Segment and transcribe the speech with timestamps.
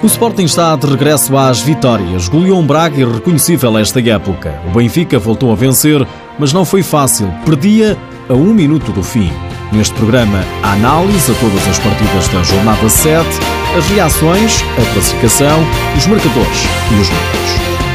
[0.00, 2.28] O Sporting está de regresso às vitórias.
[2.28, 4.62] Goleou um Braga irreconhecível esta época.
[4.68, 6.06] O Benfica voltou a vencer,
[6.38, 7.28] mas não foi fácil.
[7.44, 7.98] Perdia
[8.28, 9.32] a um minuto do fim.
[9.72, 13.26] Neste programa, a análise a todas as partidas da jornada 7,
[13.76, 15.58] as reações, a classificação,
[15.96, 16.62] os marcadores
[16.92, 17.87] e os números.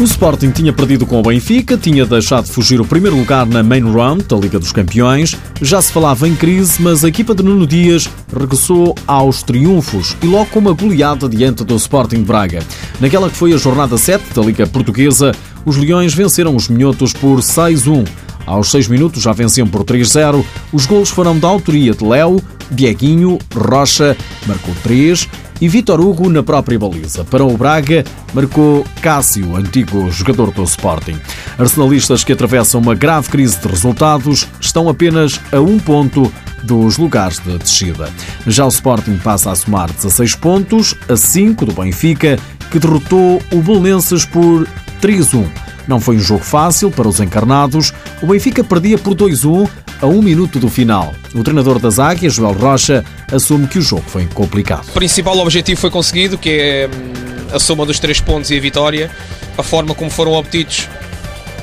[0.00, 3.62] O Sporting tinha perdido com o Benfica, tinha deixado de fugir o primeiro lugar na
[3.62, 5.36] Main Round da Liga dos Campeões.
[5.62, 10.26] Já se falava em crise, mas a equipa de Nuno Dias regressou aos triunfos e
[10.26, 12.60] logo com uma goleada diante do Sporting de Braga.
[13.00, 15.30] Naquela que foi a jornada 7 da Liga Portuguesa,
[15.64, 18.04] os Leões venceram os Minhotos por 6-1.
[18.46, 20.44] Aos 6 minutos já venciam por 3-0.
[20.72, 22.42] Os golos foram da autoria de Léo,
[22.74, 25.28] Dieguinho, Rocha, marcou 3
[25.60, 27.24] e Vitor Hugo na própria baliza.
[27.24, 31.18] Para o Braga, marcou Cássio, antigo jogador do Sporting.
[31.58, 36.32] Arsenalistas que atravessam uma grave crise de resultados estão apenas a um ponto
[36.64, 38.10] dos lugares de descida.
[38.46, 42.38] Já o Sporting passa a somar 16 pontos, a 5 do Benfica,
[42.70, 44.66] que derrotou o Belenenses por
[45.00, 45.46] 3-1.
[45.86, 47.92] Não foi um jogo fácil para os encarnados.
[48.22, 49.68] O Benfica perdia por 2-1
[50.00, 51.14] a um minuto do final.
[51.34, 54.88] O treinador das Águias, Joel Rocha, assume que o jogo foi complicado.
[54.88, 58.60] O principal objetivo foi conseguido, que é hum, a soma dos três pontos e a
[58.60, 59.10] vitória.
[59.56, 60.88] A forma como foram obtidos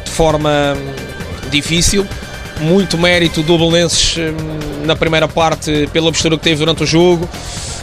[0.06, 2.08] de forma hum, difícil.
[2.62, 7.28] Muito mérito do Belenenses hum, na primeira parte pela postura que teve durante o jogo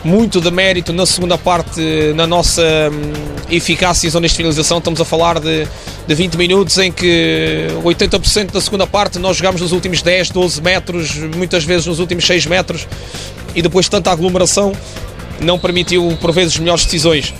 [0.04, 1.80] muito de mérito na segunda parte
[2.14, 2.62] na nossa
[3.50, 4.78] eficácia e zonas de finalização.
[4.78, 5.66] Estamos a falar de,
[6.08, 10.62] de 20 minutos em que 80% da segunda parte nós jogamos nos últimos 10, 12
[10.62, 12.88] metros, muitas vezes nos últimos 6 metros,
[13.54, 14.72] e depois tanta aglomeração
[15.38, 17.34] não permitiu por vezes melhores decisões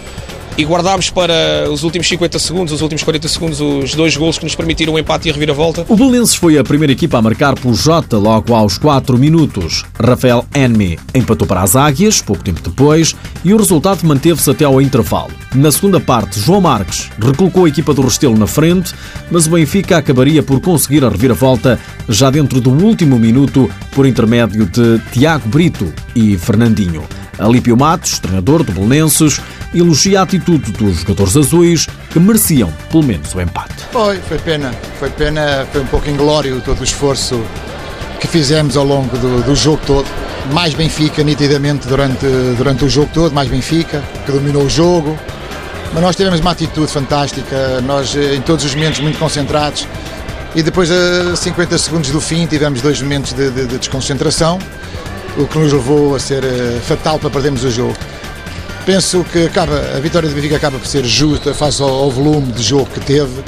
[0.58, 4.44] e guardámos para os últimos 50 segundos, os últimos 40 segundos, os dois gols que
[4.44, 5.86] nos permitiram o empate e a reviravolta.
[5.88, 9.84] O Belenenses foi a primeira equipa a marcar por Jota logo aos 4 minutos.
[10.04, 13.14] Rafael Enme empatou para as Águias, pouco tempo depois,
[13.44, 15.30] e o resultado manteve-se até ao intervalo.
[15.54, 18.92] Na segunda parte, João Marques recolocou a equipa do Restelo na frente,
[19.30, 24.66] mas o Benfica acabaria por conseguir a reviravolta já dentro do último minuto por intermédio
[24.66, 27.04] de Tiago Brito e Fernandinho.
[27.38, 29.40] Alípio Matos, treinador do Belenenses,
[29.72, 33.74] elogia a atitude dos jogadores azuis que mereciam pelo menos o empate.
[33.92, 34.72] Foi, foi pena.
[34.98, 37.42] Foi pena, foi um pouco inglório todo o esforço
[38.20, 40.06] que fizemos ao longo do, do, jogo todo.
[40.52, 42.26] Mais Benfica, nitidamente, durante,
[42.56, 45.18] durante o jogo todo, mais Benfica, que dominou o jogo.
[45.92, 49.86] Mas nós tivemos uma atitude fantástica, nós em todos os momentos muito concentrados.
[50.54, 54.58] E depois, a 50 segundos do fim, tivemos dois momentos de, de, de desconcentração,
[55.36, 57.94] o que nos levou a ser eh, fatal para perdermos o jogo.
[58.88, 62.50] Penso que acaba, a vitória do Benfica acaba por ser justa face ao, ao, volume
[62.52, 63.44] de jogo que teve.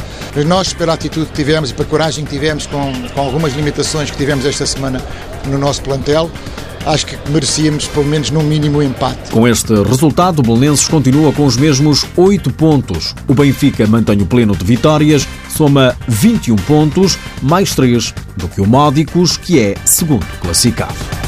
[0.47, 4.19] Nós, pela atitude que tivemos e pela coragem que tivemos, com, com algumas limitações que
[4.19, 5.03] tivemos esta semana
[5.47, 6.31] no nosso plantel,
[6.85, 9.31] acho que merecíamos pelo menos no mínimo empate.
[9.31, 13.15] Com este resultado, o Belenenses continua com os mesmos 8 pontos.
[13.27, 18.67] O Benfica mantém o pleno de vitórias, soma 21 pontos, mais 3 do que o
[18.67, 21.20] Módicos, que é segundo classificado.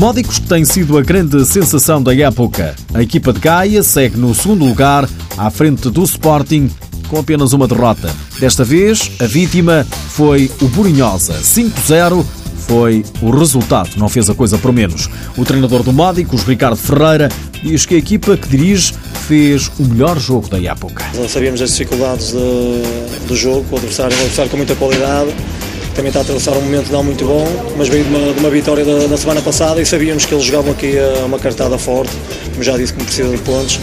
[0.00, 2.74] Módicos que tem sido a grande sensação da época.
[2.94, 5.06] A equipa de Gaia segue no segundo lugar,
[5.36, 6.70] à frente do Sporting,
[7.06, 8.10] com apenas uma derrota.
[8.38, 11.34] Desta vez, a vítima foi o Burinhosa.
[11.34, 12.24] 5-0
[12.66, 15.06] foi o resultado, não fez a coisa por menos.
[15.36, 17.28] O treinador do Módicos, Ricardo Ferreira,
[17.62, 18.94] diz que a equipa que dirige
[19.28, 21.04] fez o melhor jogo da época.
[21.28, 25.30] Sabíamos as dificuldades de, do jogo, o adversário, um adversário com muita qualidade
[25.94, 27.46] também está a atravessar um momento não muito bom,
[27.76, 30.44] mas veio de uma, de uma vitória da, da, semana passada e sabíamos que eles
[30.44, 32.12] jogavam aqui a uma cartada forte,
[32.50, 33.80] como já disse, que precisa de pontos.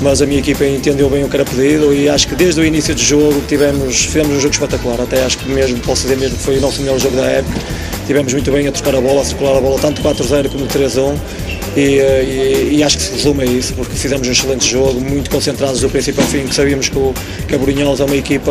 [0.00, 2.64] Mas a minha equipa entendeu bem o que era pedido e acho que desde o
[2.64, 5.00] início do jogo tivemos, fizemos um jogo espetacular.
[5.00, 7.60] Até acho que mesmo, posso dizer mesmo que foi o nosso melhor jogo da época.
[8.10, 11.16] Tivemos muito bem a trocar a bola, a circular a bola, tanto 4-0 como 3-1
[11.76, 12.24] e, eh,
[12.72, 15.80] e, e, acho que se resume a isso, porque fizemos um excelente jogo, muito concentrados
[15.80, 17.14] do princípio ao fim, que sabíamos que, o,
[17.46, 18.50] que a Borinhosa é uma equipa,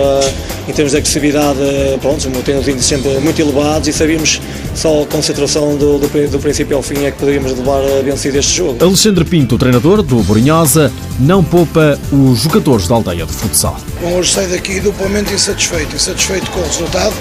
[0.66, 1.60] em termos de agressividade,
[2.00, 4.39] pronto, tem os índices sempre muito elevados e sabíamos
[4.74, 8.33] só a concentração do, do, do, princípio ao fim é que poderíamos levar a vencer
[8.38, 8.81] este jogo.
[8.81, 10.89] Alexandre Pinto, treinador do Borinhosa,
[11.19, 13.78] não poupa os jogadores da aldeia de futsal.
[14.01, 17.13] Bom, hoje saio daqui duplamente insatisfeito, insatisfeito com o resultado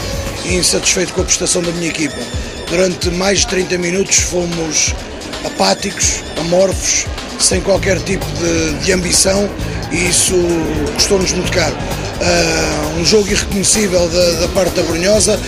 [0.56, 2.16] insatisfeito com a prestação da minha equipa.
[2.68, 4.94] Durante mais de 30 minutos fomos
[5.44, 7.06] apáticos, amorfos,
[7.38, 9.48] sem qualquer tipo de, de ambição
[9.90, 10.34] e isso
[10.94, 11.74] custou-nos muito caro.
[11.74, 15.38] Uh, um jogo irreconhecível da, da, parte da Brunhosa,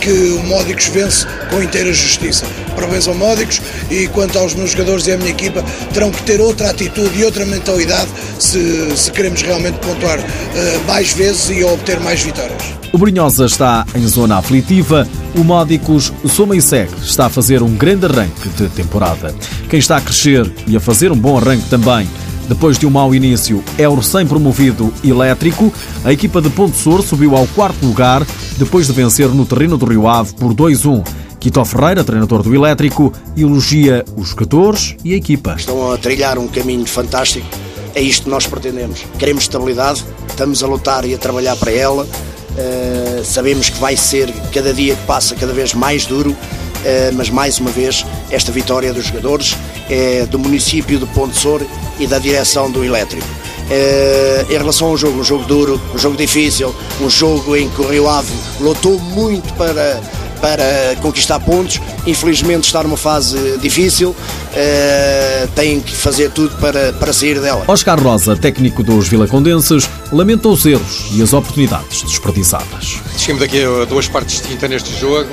[0.00, 2.46] que o Módicos vence com inteira justiça.
[2.74, 3.60] Parabéns ao Módicos
[3.90, 7.24] e quanto aos meus jogadores e à minha equipa, terão que ter outra atitude e
[7.24, 8.08] outra mentalidade
[8.38, 12.62] se, se queremos realmente pontuar uh, mais vezes e obter mais vitórias.
[12.92, 17.74] O Brinhosa está em zona aflitiva, o Módicos soma e segue, está a fazer um
[17.74, 19.34] grande arranque de temporada.
[19.68, 22.08] Quem está a crescer e a fazer um bom arranque também
[22.48, 25.72] depois de um mau início, é o recém-promovido Elétrico.
[26.04, 28.24] A equipa de Ponte Sor subiu ao quarto lugar
[28.56, 31.04] depois de vencer no terreno do Rio Ave por 2-1.
[31.38, 35.54] Quito Ferreira, treinador do Elétrico, elogia os jogadores e a equipa.
[35.56, 37.46] Estão a trilhar um caminho fantástico.
[37.94, 39.04] É isto que nós pretendemos.
[39.18, 42.04] Queremos estabilidade, estamos a lutar e a trabalhar para ela.
[42.04, 46.30] Uh, sabemos que vai ser, cada dia que passa, cada vez mais duro.
[46.30, 49.56] Uh, mas mais uma vez, esta vitória dos jogadores
[49.88, 51.64] é do município de Ponte Sor
[51.98, 53.26] e da direção do elétrico.
[53.66, 57.80] Uh, em relação ao jogo, um jogo duro, um jogo difícil, um jogo em que
[57.80, 60.00] o Rio Ave lutou muito para,
[60.40, 61.80] para conquistar pontos.
[62.06, 67.64] Infelizmente está numa fase difícil, uh, tem que fazer tudo para, para sair dela.
[67.66, 73.00] Oscar Rosa, técnico dos Vilacondenses, lamenta os erros e as oportunidades desperdiçadas.
[73.18, 75.28] Chegamos aqui a duas partes distintas neste jogo.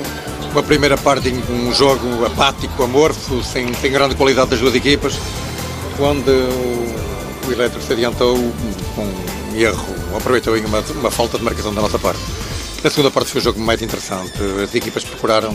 [0.50, 5.14] Uma primeira parte em um jogo apático, amorfo, sem, sem grande qualidade das duas equipas
[5.96, 6.24] quando
[7.46, 8.36] o, o Elétrico se adiantou
[8.94, 12.20] com um erro, aproveitou uma, uma falta de marcação da nossa parte.
[12.82, 14.32] Na segunda parte foi um jogo mais interessante.
[14.62, 15.54] As equipas procuraram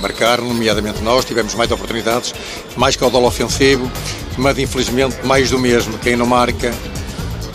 [0.00, 2.34] marcar, nomeadamente nós, tivemos mais oportunidades,
[2.76, 3.90] mais caudal ofensivo,
[4.36, 5.96] mas infelizmente mais do mesmo.
[5.98, 6.74] Quem não marca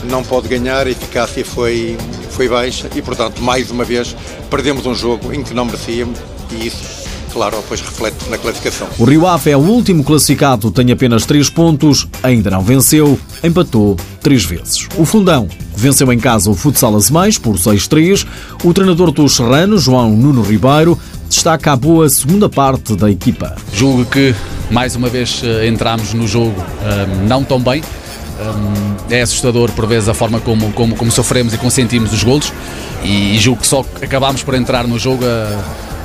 [0.04, 1.98] não pode ganhar, a eficácia foi,
[2.32, 4.16] foi baixa e, portanto, mais uma vez,
[4.50, 6.20] perdemos um jogo em que não merecíamos
[6.52, 6.99] e isso
[7.32, 8.88] claro, depois reflete na classificação.
[8.98, 13.98] O Rio Ave é o último classificado, tem apenas 3 pontos, ainda não venceu, empatou
[14.22, 14.88] três vezes.
[14.98, 18.26] O Fundão venceu em casa o Futsal Azemais por 6-3.
[18.64, 21.00] O treinador dos Serranos, João Nuno Ribeiro,
[21.30, 23.56] destaca a boa segunda parte da equipa.
[23.74, 24.36] Julgo que
[24.70, 27.82] mais uma vez eh, entramos no jogo um, não tão bem.
[28.40, 32.54] Um, é assustador por vezes a forma como, como, como sofremos e consentimos os golos
[33.04, 35.62] e, e julgo que só acabámos por entrar no jogo a,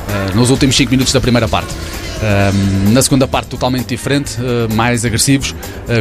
[0.09, 1.73] eh, nos últimos 5 minutos da primeira parte.
[2.15, 5.55] Uh, na segunda parte, totalmente diferente, uh, mais agressivos,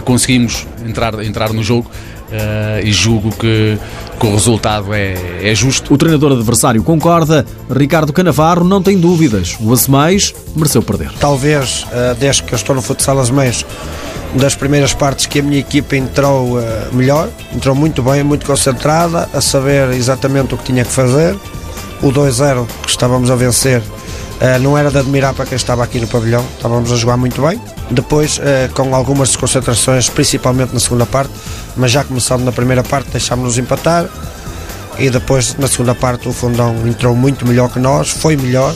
[0.06, 1.90] conseguimos entrar, entrar no jogo
[2.84, 3.78] e julgo que,
[4.20, 5.94] que o resultado é, é, justo.
[5.94, 11.12] O treinador adversário concorda, Ricardo Canavarro não tem dúvidas, o Azemais mereceu perder.
[11.20, 11.86] Talvez,
[12.20, 13.64] desde que eu estou no futsal Azemais,
[14.34, 16.58] das primeiras partes que a minha equipa entrou
[16.92, 21.36] melhor, entrou muito bem, muito concentrada, a saber exatamente o que tinha que fazer
[22.04, 23.82] o 2-0 que estávamos a vencer
[24.44, 27.42] Uh, não era de admirar para quem estava aqui no pavilhão, estávamos a jogar muito
[27.42, 27.62] bem.
[27.90, 31.32] Depois, uh, com algumas desconcentrações, principalmente na segunda parte,
[31.78, 34.06] mas já começando na primeira parte, deixámos-nos empatar.
[35.00, 38.76] E depois, na segunda parte, o Fundão entrou muito melhor que nós, foi melhor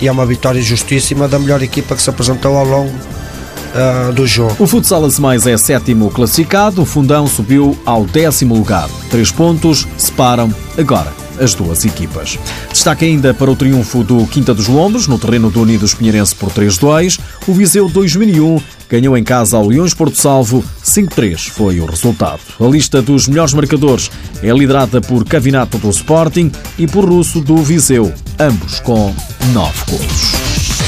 [0.00, 4.26] e é uma vitória justíssima da melhor equipa que se apresentou ao longo uh, do
[4.26, 4.54] jogo.
[4.58, 8.88] O Futsal Mais é sétimo classificado, o Fundão subiu ao décimo lugar.
[9.10, 12.38] Três pontos separam agora as duas equipas.
[12.70, 16.50] Destaque ainda para o triunfo do Quinta dos Lombos, no terreno do Unidos Pinheirense por
[16.50, 17.18] 3-2.
[17.48, 22.40] O Viseu 2001 ganhou em casa ao Leões Porto Salvo, 5-3 foi o resultado.
[22.60, 24.10] A lista dos melhores marcadores
[24.42, 29.14] é liderada por Cavinato do Sporting e por Russo do Viseu, ambos com
[29.52, 30.79] 9 gols.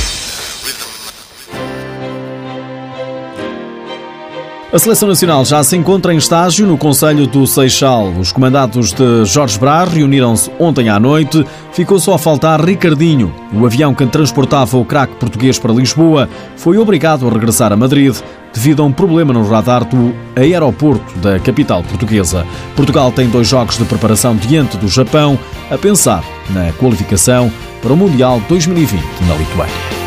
[4.73, 8.09] A Seleção Nacional já se encontra em estágio no Conselho do Seixal.
[8.19, 11.45] Os comandados de Jorge Brar reuniram-se ontem à noite.
[11.75, 13.35] Ficou só a faltar Ricardinho.
[13.53, 18.17] O avião que transportava o craque português para Lisboa foi obrigado a regressar a Madrid
[18.55, 22.47] devido a um problema no radar do aeroporto da capital portuguesa.
[22.75, 25.39] Portugal tem dois jogos de preparação diante do Japão,
[25.71, 30.02] a pensar na qualificação para o Mundial 2020 na Lituânia.